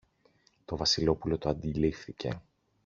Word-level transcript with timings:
Το 0.65 0.77
Βασιλόπουλο 0.77 1.37
το 1.37 1.49
αντιλήφθηκε 1.49 2.41